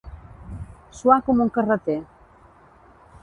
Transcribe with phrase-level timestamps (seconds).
[0.99, 1.99] Suar com un carreter.